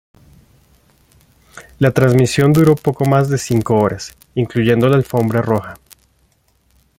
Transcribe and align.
La 1.77 1.91
transmisión 1.91 2.53
duró 2.53 2.75
poco 2.75 3.05
más 3.05 3.29
de 3.29 3.37
cinco 3.37 3.75
horas, 3.75 4.15
incluyendo 4.33 4.89
la 4.89 4.95
Alfombra 4.95 5.43
Roja. 5.43 5.75